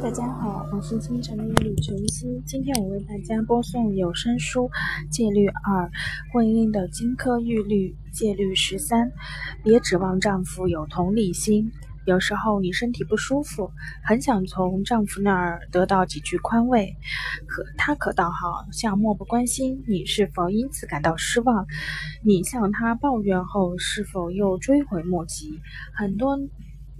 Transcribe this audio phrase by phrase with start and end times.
[0.00, 2.40] 大家好，我是清晨的一缕晨曦。
[2.46, 4.70] 今天我为大家播送有声书
[5.10, 5.90] 《戒律二：
[6.32, 9.10] 婚姻的金科玉律》戒律十三：
[9.64, 11.72] 别指望丈夫有同理心。
[12.06, 13.72] 有时候你身体不舒服，
[14.04, 16.96] 很想从丈夫那儿得到几句宽慰，
[17.48, 19.82] 可他可倒好像漠不关心。
[19.88, 21.66] 你是否因此感到失望？
[22.24, 25.60] 你向他抱怨后，是否又追悔莫及？
[25.92, 26.38] 很多。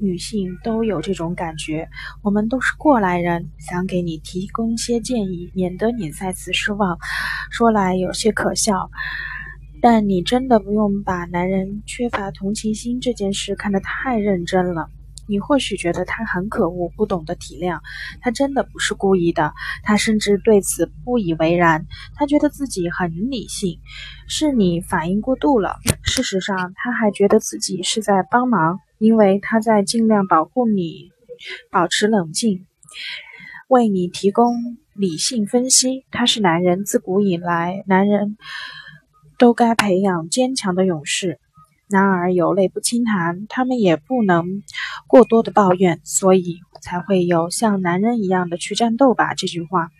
[0.00, 1.88] 女性都有这种感觉，
[2.22, 6.98] 我们都是过来人，想给你提供些建议，免得你再次失望。
[7.50, 8.90] 说来有些可笑，
[9.80, 14.90] 但你真的不用把男人缺乏同情心这件事看得太认真了。
[15.28, 17.80] 你或许觉得他很可恶，不懂得体谅，
[18.20, 21.84] 他真的不是故意的，他甚至对此不以为然。
[22.14, 23.80] 他觉得自己很理性，
[24.28, 25.78] 是你反应过度了。
[26.04, 28.78] 事实上，他还觉得自己是在帮忙。
[28.98, 31.10] 因为他在尽量保护你，
[31.70, 32.66] 保持冷静，
[33.68, 34.54] 为你提供
[34.94, 36.06] 理性分析。
[36.10, 38.36] 他是男人，自古以来，男人
[39.38, 41.38] 都该培养坚强的勇士。
[41.88, 44.62] 男儿有泪不轻弹，他们也不能
[45.06, 49.34] 过多的抱怨，所以才会有像男人一样的去战斗吧。
[49.34, 49.90] 这句话，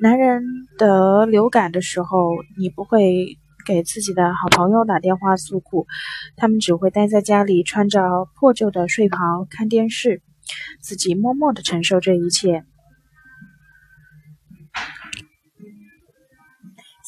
[0.00, 0.44] 男人
[0.76, 3.38] 得流感的时候，你不会。
[3.64, 5.86] 给自己的好朋友打电话诉苦，
[6.36, 8.00] 他们只会待在家里，穿着
[8.34, 10.22] 破旧的睡袍看电视，
[10.80, 12.64] 自己默默的承受这一切。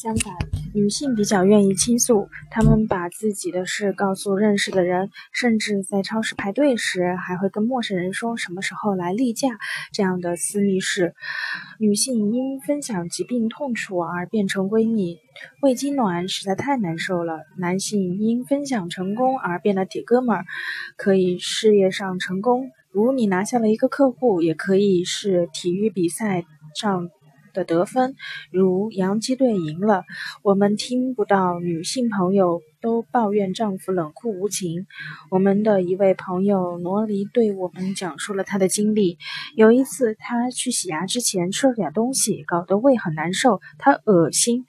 [0.06, 0.32] 相反，
[0.72, 9.48] 女性比较愿意倾诉，她们把自己的事告诉认识的人，甚至在超市排队时还会跟陌生人说什么时候来例假
[9.92, 11.12] 这样的私密事。
[11.80, 15.18] 女性因分享疾病痛楚而变成闺蜜，
[15.60, 17.41] 胃痉挛实在太难受了。
[17.58, 20.44] 男性因分享成功而变得铁哥们儿，
[20.96, 26.44] 可以事业上成功，如你拿下了一个客户，也可以是体育比赛
[26.80, 27.08] 上。
[27.56, 28.14] 的得分，
[28.52, 30.04] 如洋基队赢了，
[30.42, 34.86] 我们听不到女性朋友都抱怨丈夫冷酷无情。
[35.31, 39.16] 我们的一位朋友罗黎对我们讲述了他的经历。
[39.56, 44.66] 有一次，他去洗牙之前吃了点东西，搞得胃很难受，他恶心，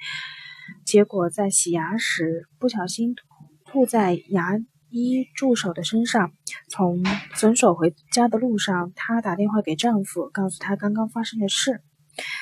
[0.86, 3.16] 结果在洗牙时不小心
[3.66, 4.58] 吐在牙
[4.90, 6.32] 医助手的身上。
[6.70, 7.04] 从
[7.36, 11.82] 诊所回家的路上，她打电话给丈夫，告诉他刚刚发生的事。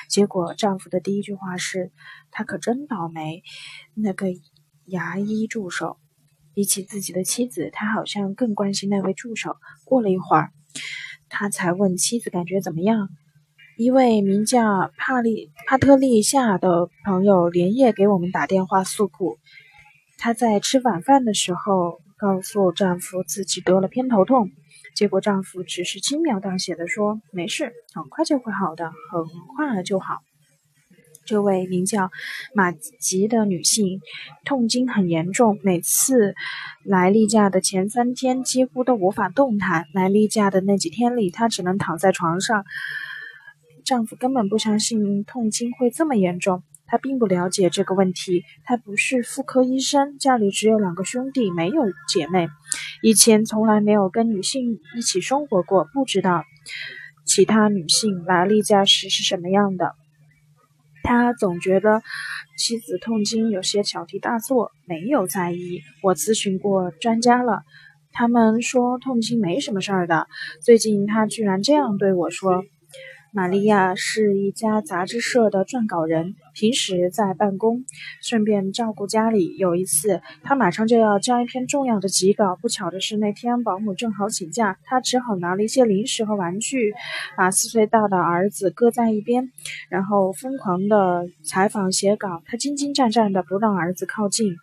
[0.08, 1.92] 结果，丈夫的第一句话是
[2.30, 3.42] ：“他可真倒霉。”
[3.94, 4.26] 那个
[4.84, 5.98] 牙医助手
[6.54, 9.56] 比起自己的妻子，他好像更关心那位助手。
[9.84, 10.50] 过了一会儿，
[11.28, 13.08] 他才问妻子感觉怎么样。
[13.76, 19.38] 一位名叫帕利帕特利夏的朋友连夜给我们打电话诉苦。
[20.16, 24.50] 她在吃晚饭的时候告诉丈夫自己得了偏头痛。
[24.96, 29.22] 结果丈夫只是轻描淡写的说：“没事，很快就会好的，很
[29.54, 30.20] 快就好。”
[31.26, 32.10] 这位名叫
[32.54, 34.00] 马吉的女性
[34.44, 36.34] 痛经很严重，每次
[36.84, 39.84] 来例假的前三天几乎都无法动弹。
[39.92, 42.64] 来例假的那几天里，她只能躺在床上。
[43.84, 46.62] 丈夫根本不相信痛经会这么严重。
[46.86, 52.48] 他并不了解这个问题，他不是妇科医生，家里只有两个兄弟，没有姐妹，
[53.02, 56.44] 以前从来没有跟女性一起生活过，不知道
[57.24, 59.94] 其他女性来例假时是什么样的。
[61.02, 62.02] 他总觉得
[62.58, 65.80] 妻子痛经有些小题大做，没有在意。
[66.02, 67.62] 我咨询过专家了，
[68.12, 70.26] 他们说痛经没什么事儿的。
[70.62, 72.64] 最近他居然这样对我说。
[73.36, 77.84] 玛利亚是一家杂志社的撰稿人，平时在办公，
[78.22, 79.58] 顺便照顾家里。
[79.58, 86.94] 有一次，她马上就要交一篇重要的急稿，不巧的是那天保姆正好请假，她只好拿了一些零食和玩具，
[87.36, 89.52] 把四岁大的儿子搁在一边，
[89.90, 92.42] 然后疯狂的采访写稿。
[92.46, 94.56] 她兢兢战战的不让儿子靠近，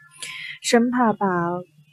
[0.63, 1.27] 生怕把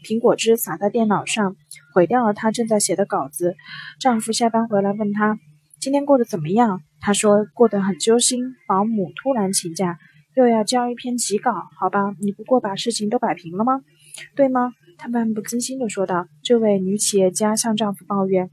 [0.03, 1.57] 苹果汁洒在电脑上，
[1.93, 3.55] 毁掉了她正在写的稿子。
[3.99, 5.39] 丈夫下班回来问她。
[5.81, 6.83] 今天过得怎么样？
[7.01, 8.55] 他说过得很揪心。
[8.69, 9.99] 保姆突然请假，
[10.37, 13.81] 又要交一篇急稿，好吧，你不过把事情都摆平了吗？
[14.37, 14.75] 对吗？
[14.99, 16.29] 她漫不经心地说道。
[16.43, 18.51] 这位女企业家向丈夫抱怨，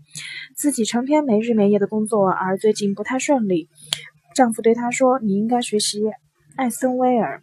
[0.56, 3.68] 自己成天没日没夜的工作，而最近不太顺利。
[4.34, 6.04] 丈夫对她说：“你应该学习
[6.56, 7.42] 艾森威尔，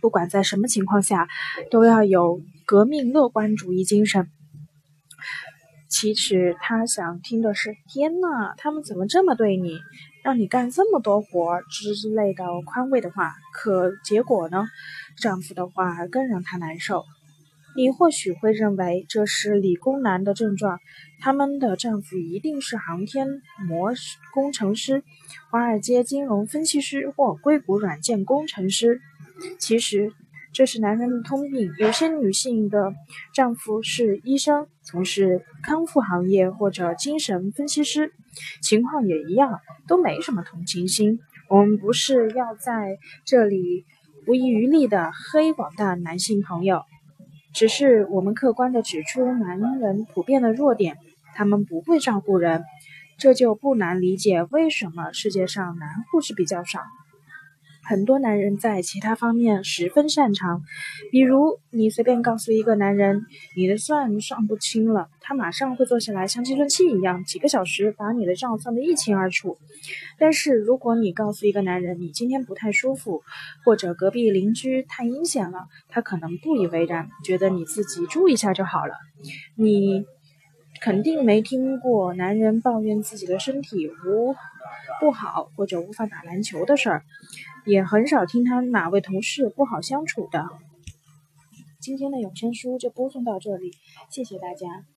[0.00, 1.28] 不管在什么情况下，
[1.70, 4.26] 都要有革命乐观主义精神。”
[5.88, 9.78] 其实他想听的是：“天呐，他们怎么这么对你，
[10.22, 14.66] 让你干这么多活之类的宽慰的话。”可结果呢？
[15.16, 17.04] 丈夫的话更让她难受。
[17.76, 20.78] 你或许会认为这是理工男的症状，
[21.20, 23.26] 他们的丈夫一定是航天
[23.68, 23.92] 模
[24.34, 25.02] 工程师、
[25.50, 29.00] 华尔街金融分析师或硅谷软件工程师。
[29.58, 30.12] 其实，
[30.52, 31.72] 这是男人的通病。
[31.78, 32.92] 有些女性的
[33.32, 38.10] 丈夫是医生，从事康复行业或者精神分析师，
[38.62, 41.20] 情况也一样，都没什么同情心。
[41.50, 42.96] 我们不是要在
[43.26, 43.84] 这里
[44.24, 46.84] 不遗余力的黑广大男性朋友。
[47.52, 50.96] 只是我们客观的指出男人普遍的弱点，
[51.34, 52.64] 他们不会照顾人，
[53.18, 56.80] 这就不难理解为什么世界上男护士比较少。
[57.88, 60.62] 很多男人在其他方面十分擅长，
[61.10, 63.22] 比如你随便告诉一个男人
[63.56, 69.56] 你的算算不清了，他马上会坐下来像计算器一样，几个小时把你的账算得一清二楚。
[70.18, 73.22] 但是如果你告诉一个男人你今天不太舒服，
[73.64, 78.92] 或者隔壁邻居太阴险了，他可能不以为然，觉得你自己注意一下就好了。
[79.56, 80.04] 你
[80.80, 84.34] 肯定没听过男人抱怨自己的身体无
[85.00, 87.04] 不好或者无法打篮球的事儿。
[87.64, 90.48] 也很少听他哪位同事不好相处的。
[91.80, 93.72] 今天的有声书就播送到这里，
[94.10, 94.84] 谢谢大家。